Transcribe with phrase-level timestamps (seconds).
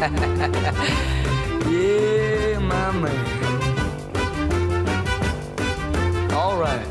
[1.70, 3.12] yeah, my man.
[6.32, 6.86] All right.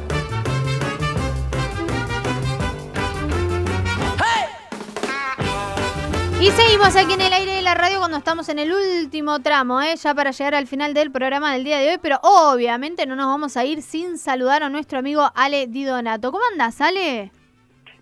[6.40, 9.82] Y seguimos aquí en el aire de la radio cuando estamos en el último tramo,
[9.82, 9.96] ¿eh?
[9.96, 13.26] ya para llegar al final del programa del día de hoy, pero obviamente no nos
[13.26, 16.32] vamos a ir sin saludar a nuestro amigo Ale Di Donato.
[16.32, 17.32] ¿Cómo andas, Ale?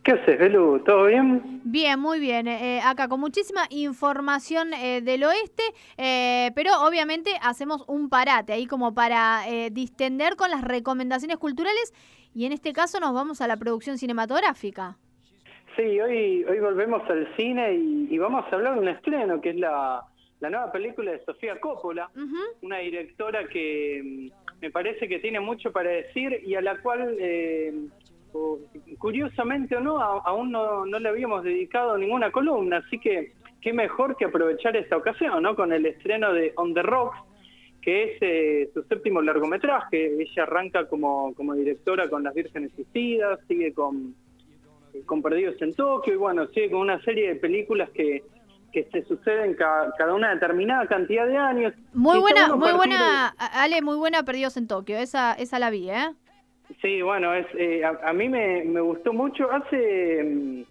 [0.08, 0.80] ¿Qué haces, Belu?
[0.86, 1.60] ¿Todo bien?
[1.66, 2.47] Bien, muy bien.
[2.47, 5.64] Eh, acá con muchísima información eh, del oeste,
[5.97, 11.93] eh, pero obviamente hacemos un parate ahí como para distender con las recomendaciones culturales
[12.33, 14.96] y en este caso nos vamos a la producción cinematográfica.
[15.75, 19.58] Sí, hoy, hoy volvemos al cine y, vamos a hablar de un estreno que es
[19.58, 20.05] la,
[20.39, 22.10] nueva película de Sofía Coppola,
[22.61, 27.16] una directora que mm, me parece que tiene mucho para decir y a la cual,
[27.19, 27.74] eh,
[28.97, 34.25] curiosamente o no, aún no, le habíamos dedicado ninguna columna, así que qué mejor que
[34.25, 35.55] aprovechar esta ocasión, ¿no?
[35.55, 37.17] Con el estreno de On the Rocks,
[37.81, 40.21] que es eh, su séptimo largometraje.
[40.21, 44.16] Ella arranca como, como directora con Las Vírgenes Suicidas, sigue con
[45.05, 48.23] con Perdidos en Tokio, y bueno, sigue con una serie de películas que,
[48.72, 51.73] que se suceden cada, cada una determinada cantidad de años.
[51.94, 56.09] Muy buena, muy buena, Ale, muy buena Perdidos en Tokio, esa, esa la vi, ¿eh?
[56.81, 59.52] Sí, bueno, es, eh, a, mí me, me, gustó mucho.
[59.52, 60.61] Hace mm,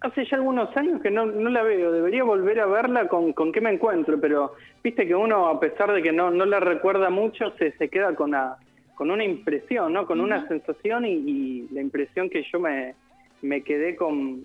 [0.00, 3.50] hace ya algunos años que no, no la veo, debería volver a verla con, con
[3.50, 7.10] qué me encuentro, pero viste que uno, a pesar de que no, no la recuerda
[7.10, 8.58] mucho, se, se queda con, la,
[8.94, 10.06] con una impresión, ¿no?
[10.06, 12.94] Con una sensación y la impresión que yo me,
[13.42, 14.44] me quedé con,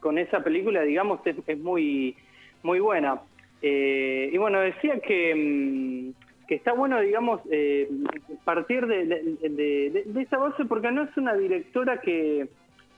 [0.00, 2.16] con esa película, digamos, es, muy,
[2.62, 3.20] muy buena.
[3.62, 7.88] Eh, y bueno, decía que, mm, que está bueno, digamos, eh,
[8.44, 12.48] partir de, de, esa base porque no es una directora que,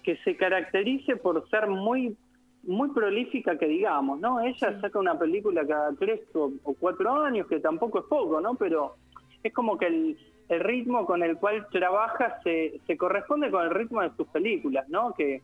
[0.02, 2.16] que se caracterice por ser muy
[2.64, 4.40] muy prolífica que digamos, ¿no?
[4.40, 8.56] Ella saca una película cada tres o, cuatro años, que tampoco es poco, ¿no?
[8.56, 8.96] Pero
[9.44, 13.70] es como que el, el ritmo con el cual trabaja se, se corresponde con el
[13.70, 15.14] ritmo de sus películas, ¿no?
[15.14, 15.42] Que,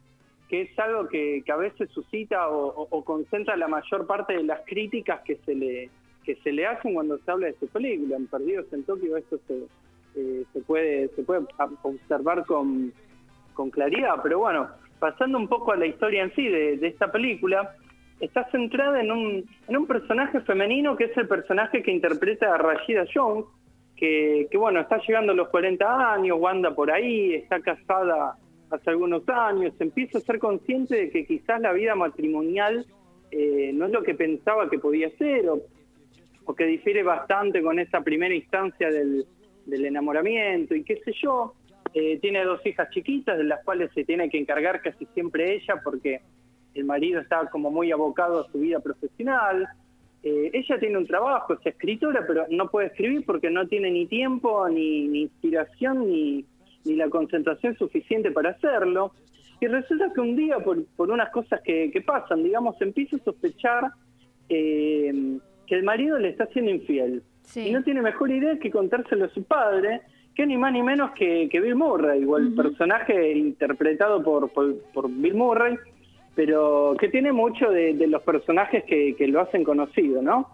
[0.49, 4.61] que es algo que, que a veces suscita o, concentra la mayor parte de las
[4.67, 5.91] críticas que se le
[6.25, 8.17] que se le hacen cuando se habla de su película.
[8.17, 9.67] En Perdidos en Tokio esto se,
[10.17, 11.47] eh, se puede se puede
[11.83, 12.93] observar con,
[13.55, 14.69] con claridad, pero bueno,
[14.99, 17.77] pasando un poco a la historia en sí de, de esta película,
[18.23, 22.59] está centrada en un, en un personaje femenino que es el personaje que interpreta a
[22.59, 23.47] Rashida Jones,
[23.97, 28.37] que, bueno, está llegando a los 40 años, Wanda por ahí, está casada
[28.71, 32.85] hace algunos años, empieza a ser consciente de que quizás la vida matrimonial
[33.31, 35.45] eh, no es lo que pensaba que podía ser,
[36.57, 39.27] que difiere bastante con esa primera instancia del,
[39.67, 41.55] enamoramiento, y qué sé yo.
[41.95, 45.81] Eh, tiene dos hijas chiquitas, de las cuales se tiene que encargar casi siempre ella,
[45.85, 46.21] porque
[46.75, 49.69] el marido está como muy abocado a su vida profesional.
[50.23, 54.07] Eh, ella tiene un trabajo, es escritora, pero no puede escribir porque no tiene ni
[54.07, 56.45] tiempo, ni, inspiración, ni,
[56.85, 59.13] ni, la concentración suficiente para hacerlo.
[59.61, 63.93] Y resulta que un día, por, por unas cosas que, pasan, digamos, empieza a sospechar
[64.49, 65.39] eh,
[65.73, 67.23] que el marido le está siendo infiel.
[67.55, 70.03] Y no tiene mejor idea que contárselo a su padre,
[70.35, 75.33] que ni más ni menos que, Bill Murray, igual el personaje interpretado por, por Bill
[75.33, 75.79] Murray,
[76.35, 80.51] pero que tiene mucho de, los personajes que, lo hacen conocido, ¿no?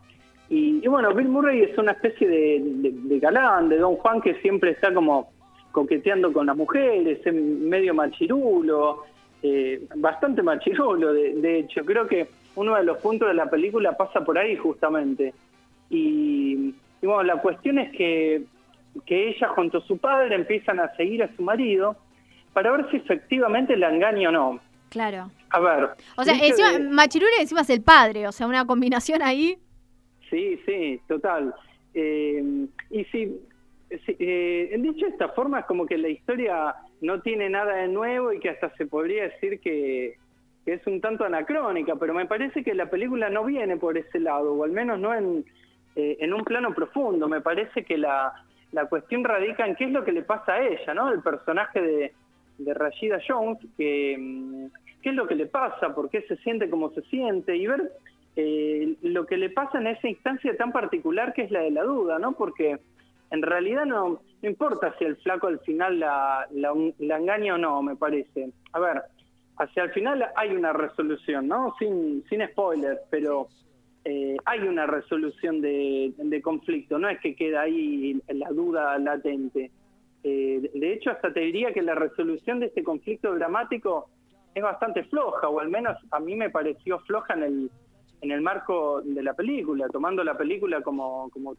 [0.51, 4.95] Y, bueno, Bill Murray es una especie de, galán, de Don Juan que siempre está
[4.95, 5.33] como
[5.73, 9.03] coqueteando con las mujeres, es medio machirulo,
[9.43, 11.85] eh, bastante machirulo, de, hecho.
[11.85, 15.33] Creo que uno de los puntos de la película pasa por ahí justamente.
[15.91, 18.43] Y, bueno, la cuestión es que,
[19.07, 21.97] que ella junto a su padre empiezan a seguir a su marido
[22.53, 24.61] para ver si efectivamente la engaña o no.
[24.89, 25.31] Claro.
[25.51, 25.91] A ver.
[26.17, 27.05] O sea, encima,
[27.39, 29.59] encima es el padre, o sea, una combinación ahí.
[30.31, 31.55] Sí, sí, total.
[31.95, 33.41] Eh, y si,
[33.91, 38.33] eh, dicho de esta forma, es como que la historia no tiene nada de nuevo
[38.33, 40.17] y que hasta se podría decir que,
[40.67, 44.53] es un tanto anacrónica, pero me parece que la película no viene por ese lado,
[44.53, 45.43] o al menos no en,
[45.97, 47.27] eh, en un plano profundo.
[47.27, 48.35] Me parece que la,
[48.73, 51.11] la cuestión radica en qué es lo que le pasa a ella, ¿no?
[51.11, 52.13] El personaje de,
[52.59, 54.67] de Rashida Jones, que, mm,
[55.03, 57.91] qué es lo que le pasa, por qué se siente como se siente, y ver
[58.37, 61.83] eh, lo que le pasa en esa instancia tan particular que es la de la
[61.83, 62.33] duda, ¿no?
[62.33, 62.79] Porque
[63.31, 66.49] en realidad no, importa si el flaco al final la,
[66.99, 68.51] engaña o no, me parece.
[68.73, 69.03] A ver,
[69.57, 71.75] hacia el final hay una resolución, ¿no?
[71.79, 73.49] Sin, sin spoilers, pero
[74.05, 79.71] eh, hay una resolución de, de conflicto, no es que queda ahí la duda latente.
[80.25, 84.09] Eh, de hecho, hasta te diría que la resolución de este conflicto dramático
[84.55, 87.71] es bastante floja, o al menos a mí me pareció floja en el,
[88.21, 91.55] en el marco de la película, tomando la película como, como,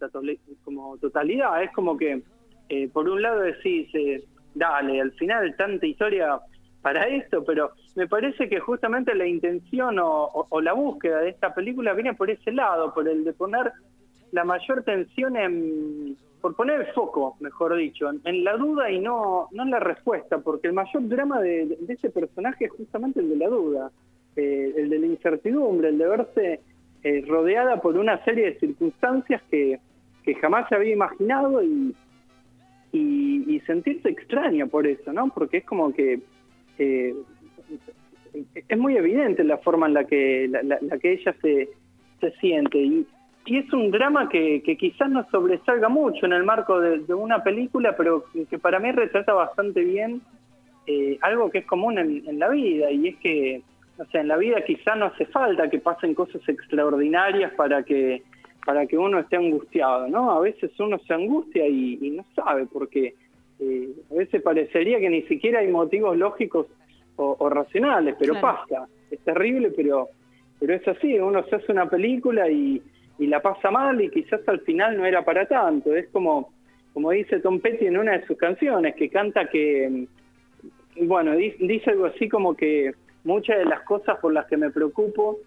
[0.63, 1.63] como totalidad.
[1.63, 2.21] Es como que,
[2.69, 4.23] eh, por un lado decís, eh,
[4.53, 6.39] dale, al final tanta historia
[6.81, 11.94] para esto, pero me parece que justamente la intención o, la búsqueda de esta película
[11.94, 13.71] viene por ese lado, por el de poner
[14.31, 19.47] la mayor tensión en, por poner el foco, mejor dicho, en, la duda y no,
[19.51, 23.35] no en la respuesta, porque el mayor drama de, ese personaje es justamente el de
[23.35, 23.91] la duda,
[24.39, 26.59] eh, el de la incertidumbre, el de verse
[27.03, 29.80] eh, rodeada por una serie de circunstancias que,
[30.24, 31.95] que jamás se había imaginado y,
[32.91, 35.30] y, sentirse extraña por eso, ¿no?
[35.30, 36.21] Porque es como que
[36.80, 37.13] eh,
[38.68, 41.69] es muy evidente la forma en la que, la, que ella se,
[42.19, 43.06] se siente y,
[43.45, 47.44] y es un drama que, que, quizás no sobresalga mucho en el marco de, una
[47.44, 50.21] película, pero que, para mí retrata bastante bien
[50.85, 53.62] eh, algo que es común en, la vida, y es que,
[53.99, 58.23] o sea, en la vida quizás no hace falta que pasen cosas extraordinarias para que
[58.65, 60.31] para que uno esté angustiado, ¿no?
[60.31, 63.15] A veces uno se angustia y, no sabe por qué.
[63.59, 66.67] Eh, a veces parecería que ni siquiera hay motivos lógicos
[67.15, 68.87] o, racionales, pero pasa.
[69.09, 70.09] Es terrible, pero
[70.59, 71.17] pero es así.
[71.19, 72.81] Uno se hace una película y
[73.19, 75.93] y la pasa mal y quizás al final no era para tanto.
[75.93, 76.53] Es como,
[76.93, 80.07] como dice Tom Petty en una de sus canciones, que canta que,
[81.01, 82.93] bueno, dice algo así como que
[83.24, 85.38] muchas de las cosas por las que me preocupo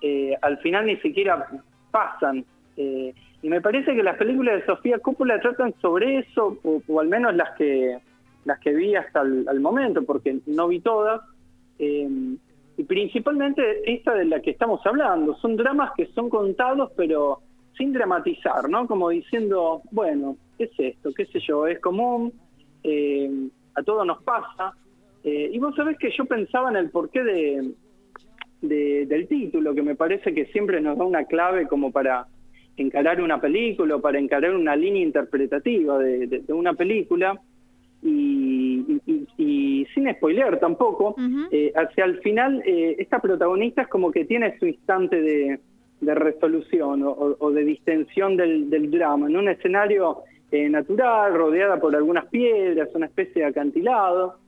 [0.00, 1.46] eh, al final ni siquiera
[1.90, 2.44] pasan.
[2.76, 7.08] Eh, y me parece que las películas de Sofía Coppola tratan sobre eso, o, al
[7.08, 7.98] menos las que
[8.44, 11.20] las que vi hasta el momento, porque no vi todas.
[11.78, 12.36] Eh,
[12.76, 13.62] y principalmente
[13.92, 15.36] esta de la que estamos hablando.
[15.36, 17.40] Son dramas que son contados, pero
[17.76, 18.86] sin dramatizar, ¿no?
[18.86, 21.10] Como diciendo, bueno, ¿qué es esto?
[21.14, 21.66] ¿Qué sé yo?
[21.66, 22.32] Es común,
[22.82, 23.30] eh,
[23.74, 24.74] a todos nos pasa.
[25.24, 29.94] Eh, y vos sabés que yo pensaba en el porqué de, del título, que me
[29.94, 32.26] parece que siempre nos da una clave como para
[32.76, 37.38] encarar una película o para encarar una línea interpretativa de una película
[38.02, 41.14] y, sin spoiler tampoco,
[41.50, 45.60] eh, hacia el final eh, esta protagonista es como que tiene su instante de,
[46.00, 52.88] resolución o, de distensión del, drama, en un escenario eh, natural, rodeada por algunas piedras,
[52.94, 54.38] una especie de acantilado.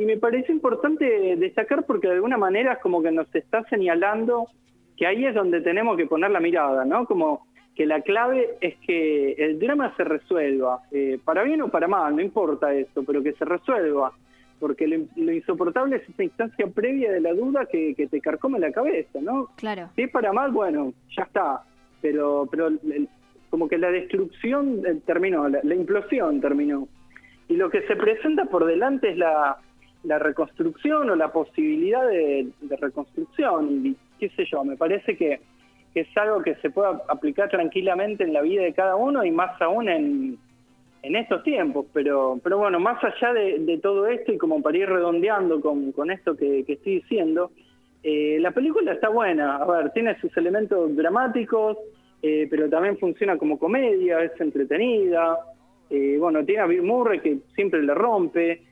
[0.00, 4.48] Y me parece importante destacar porque de alguna manera es como que nos está señalando
[4.96, 7.04] que ahí es donde tenemos que poner la mirada, ¿no?
[7.04, 11.86] Como que la clave es que el drama se resuelva, eh, para bien o para
[11.86, 14.10] mal, no importa eso, pero que se resuelva,
[14.58, 19.20] porque lo, insoportable es esa instancia previa de la duda que, te carcome la cabeza,
[19.20, 19.48] ¿no?
[19.56, 19.90] Claro.
[19.96, 21.62] Si es para mal, bueno, ya está,
[22.00, 22.70] pero, pero
[23.50, 26.88] como que la destrucción eh, terminó, la, implosión terminó.
[27.48, 29.58] Y lo que se presenta por delante es la,
[30.04, 32.48] reconstrucción o la posibilidad de,
[32.80, 35.40] reconstrucción, y qué sé yo, me parece que
[35.94, 39.60] es algo que se puede aplicar tranquilamente en la vida de cada uno y más
[39.60, 40.38] aún en,
[41.02, 41.86] estos tiempos.
[41.92, 46.10] Pero, pero bueno, más allá de, todo esto y como para ir redondeando con, con
[46.10, 47.50] esto que, estoy diciendo,
[48.02, 49.56] eh, la película está buena.
[49.56, 51.78] A ver, tiene sus elementos dramáticos,
[52.22, 55.38] eh, pero también funciona como comedia, es entretenida.
[55.88, 58.62] Eh, bueno, tiene a Bill Murray que siempre le rompe.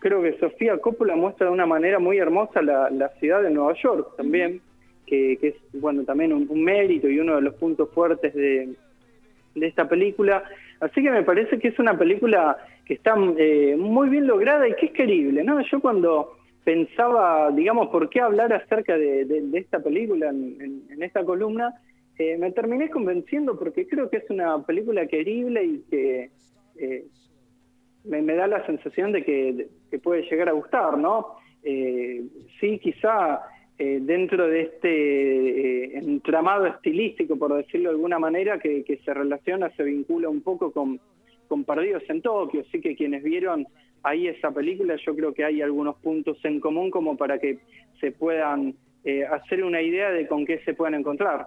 [0.00, 3.74] Creo que Sofía Coppola muestra de una manera muy hermosa la, la ciudad de Nueva
[3.80, 4.60] York también
[5.10, 8.74] que, es bueno también un, mérito y uno de los puntos fuertes de,
[9.56, 10.44] esta película.
[10.78, 14.74] Así que me parece que es una película que está eh, muy bien lograda y
[14.74, 15.60] que es querible, ¿no?
[15.60, 21.74] Yo cuando pensaba, digamos, por qué hablar acerca de, esta película en, esta columna,
[22.18, 26.30] eh, me terminé convenciendo porque creo que es una película querible y que
[26.76, 27.04] eh,
[28.04, 31.36] me, da la sensación de que, puede llegar a gustar, ¿no?
[31.62, 33.42] sí, quizá
[33.82, 39.70] eh, dentro de este eh, entramado estilístico, por decirlo de alguna manera, que, se relaciona,
[39.70, 41.00] se vincula un poco con,
[41.48, 42.60] con Perdidos en Tokio.
[42.60, 43.66] Así que quienes vieron
[44.02, 47.60] ahí esa película, yo creo que hay algunos puntos en común como para que
[48.00, 51.46] se puedan eh, hacer una idea de con qué se pueden encontrar.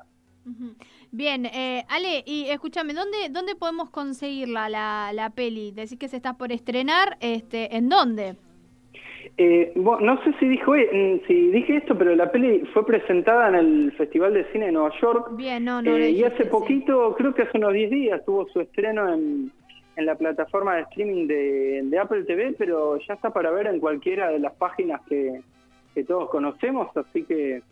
[1.12, 1.46] Bien,
[1.90, 5.72] Ale, y escúchame, ¿dónde, ¿dónde podemos conseguirla, la, la peli?
[5.72, 8.36] Decís que se está por estrenar, este, ¿en dónde?
[9.38, 13.56] Eh, no sé si dijo eh, si dije esto, pero la peli fue presentada en
[13.56, 15.36] el Festival de Cine de Nueva York.
[15.36, 15.98] Bien, no, no.
[15.98, 19.52] Eh, y hace poquito, creo que hace unos 10 días, tuvo su estreno en,
[19.96, 23.80] en la plataforma de streaming de, de, Apple TV, pero ya está para ver en
[23.80, 25.42] cualquiera de las páginas que,
[25.96, 27.64] que todos conocemos, así que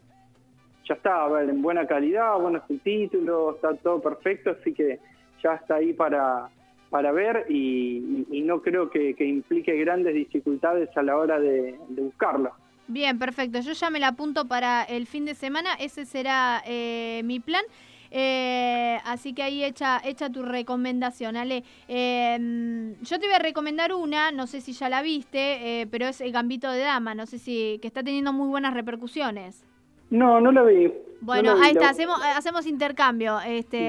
[0.87, 4.99] ya está, a ver, en buena calidad, buenos subtítulos, está todo perfecto, así que
[5.43, 6.49] ya está ahí para
[6.91, 12.51] para ver y, no creo que, implique grandes dificultades a la hora de, buscarlo.
[12.87, 13.61] Bien, perfecto.
[13.61, 15.73] Yo ya me la apunto para el fin de semana.
[15.75, 17.63] Ese será eh, mi plan.
[18.11, 21.63] Eh, así que ahí echa, echa tu recomendación, Ale.
[21.87, 26.07] Em, yo te voy a recomendar una, no sé si ya la viste, eh, pero
[26.07, 29.63] es el Gambito de Dama, no sé si que está teniendo muy buenas repercusiones.
[30.11, 30.91] No, no la vi.
[31.21, 33.39] Bueno, ahí está, hacemos, hacemos intercambio.
[33.41, 33.85] Este,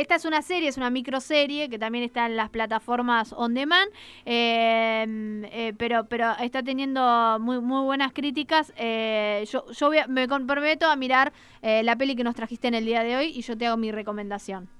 [0.00, 3.90] Esta es una serie, es una microserie que también está en las plataformas on demand,
[4.24, 8.72] em, eh, pero, pero está teniendo muy, muy buenas críticas.
[8.76, 12.86] Eh, yo yo me comprometo a mirar eh, la peli que nos trajiste en el
[12.86, 14.79] día de hoy y yo te hago mi recomendación.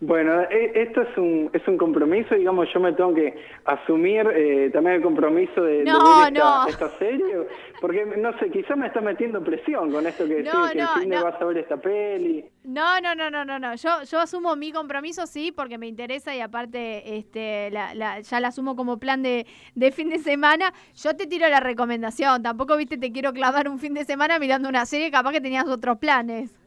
[0.00, 3.34] Bueno, e, esto es un, es un compromiso, digamos, yo me tengo que
[3.64, 7.46] asumir eh, también el compromiso de, no, ver esta, esta, serie,
[7.80, 11.22] porque no sé, quizás me está metiendo presión con esto que decís, que el cine
[11.22, 12.44] vas a ver esta peli.
[12.64, 16.34] No, no, no, no, no, no, yo, yo asumo mi compromiso, sí, porque me interesa
[16.34, 19.46] y aparte este, la, la, ya la asumo como plan de,
[19.76, 20.74] de fin de semana.
[20.96, 24.68] Yo te tiro la recomendación, tampoco, viste, te quiero clavar un fin de semana mirando
[24.68, 26.63] una serie, capaz que tenías otros planes.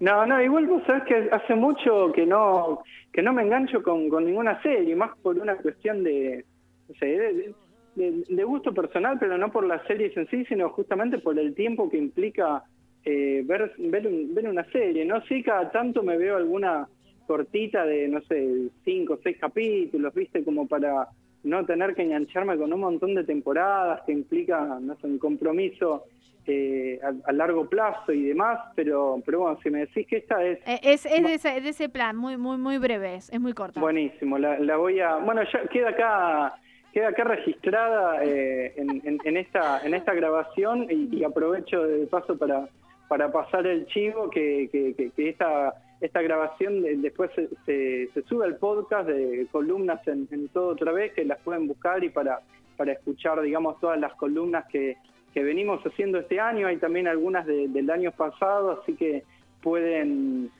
[0.00, 4.10] No, no, igual vos sabés que hace mucho que no que no me engancho con,
[4.10, 6.44] con ninguna serie, más por una cuestión de,
[6.86, 7.54] no sé,
[7.94, 11.88] de, gusto personal, pero no por las series en sí, sino justamente por el tiempo
[11.88, 12.62] que implica
[13.06, 15.06] eh, ver, ver, ver una serie.
[15.06, 16.86] No sí, cada tanto me veo alguna
[17.26, 21.08] cortita de, no sé, cinco o seis capítulos, viste, como para
[21.42, 26.04] no tener que engancharme con un montón de temporadas que implica, no sé, un compromiso
[26.46, 30.58] eh, a, largo plazo y demás, pero pero bueno, si me decís que esta es...
[30.66, 33.80] Eh, es, es de, ese, de ese plan, muy muy muy breve, es, muy corta.
[33.80, 35.16] Buenísimo, la, la voy a...
[35.16, 36.58] Bueno, ya queda acá
[36.92, 42.70] queda acá registrada eh, en, en, esta en esta grabación y, aprovecho de paso para
[43.06, 48.56] para pasar el chivo que, que, que, esta esta grabación después se, se, sube al
[48.56, 52.40] podcast de columnas en, en todo otra vez que las pueden buscar y para
[52.78, 54.96] para escuchar digamos todas las columnas que
[55.36, 59.22] que venimos haciendo este año, hay también algunas del año pasado, así que
[59.60, 60.50] pueden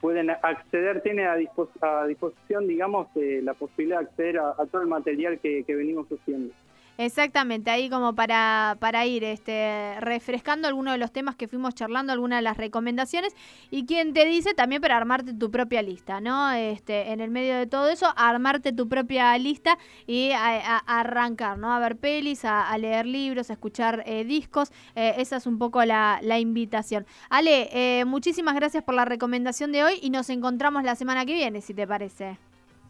[0.00, 5.64] pueden acceder, tiene a, disposición, digamos, la posibilidad de acceder a, todo el material que
[5.68, 6.52] venimos haciendo.
[6.96, 12.12] Exactamente, ahí como para, para ir este, refrescando algunos de los temas que fuimos charlando,
[12.12, 13.34] algunas de las recomendaciones,
[13.72, 16.52] y quien te dice también para armarte tu propia lista, ¿no?
[16.52, 21.72] Este, en el medio de todo eso, armarte tu propia lista y a, arrancar, ¿no?
[21.72, 25.84] A ver pelis, a, leer libros, a escuchar eh, discos, eh, esa es un poco
[25.84, 27.06] la, la invitación.
[27.28, 31.34] Ale, eh, muchísimas gracias por la recomendación de hoy y nos encontramos la semana que
[31.34, 32.38] viene, si te parece.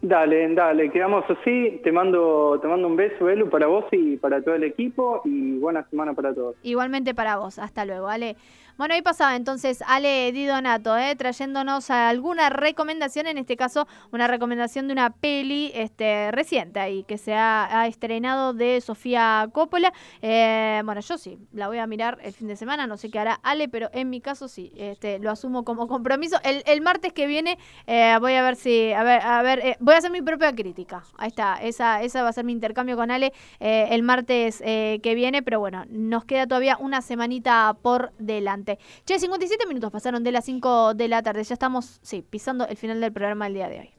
[0.07, 1.81] Dale, dale, quedamos así.
[1.83, 5.57] Te mando, te mando un beso, Elu, para vos y para todo el equipo y
[5.57, 6.57] buena semana para todos.
[6.63, 7.59] Igualmente para vos.
[7.59, 8.37] Hasta luego, Ale.
[8.77, 11.15] Bueno, ahí pasaba entonces Ale Di Donato, ¿eh?
[11.15, 17.17] trayéndonos alguna recomendación, en este caso una recomendación de una peli este, reciente ahí, que
[17.17, 19.93] se ha, estrenado de Sofía Coppola.
[20.23, 23.21] Eh, bueno, yo sí, la voy a mirar el fin de semana, no sé qué
[23.21, 26.39] hará Ale, pero en mi caso sí, este, lo asumo como compromiso.
[26.43, 29.95] El, martes que viene eh, voy a ver si, a ver, a ver, eh, voy
[29.95, 31.05] a hacer mi propia crítica.
[31.17, 35.43] Ahí está, esa, esa va a ser mi intercambio con Ale el martes que viene,
[35.45, 38.64] pero bueno, nos queda todavía una semanita por delante.
[39.05, 41.45] Che, 57 minutos pasaron de las 5 de la tarde.
[41.45, 43.91] Ya estamos, sí, pisando el final del programa del día de hoy.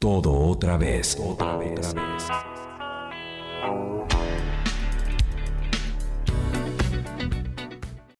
[0.00, 1.18] Todo otra vez.
[1.20, 1.88] Otra vez.
[1.90, 2.24] Otra vez.